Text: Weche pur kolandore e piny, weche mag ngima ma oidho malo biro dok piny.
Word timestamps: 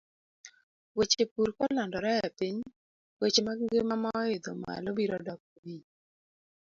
Weche 0.97 1.23
pur 1.33 1.49
kolandore 1.57 2.13
e 2.27 2.29
piny, 2.37 2.59
weche 3.19 3.41
mag 3.47 3.59
ngima 3.63 3.95
ma 4.03 4.09
oidho 4.23 4.51
malo 4.63 4.89
biro 4.97 5.17
dok 5.27 5.41
piny. 5.55 5.83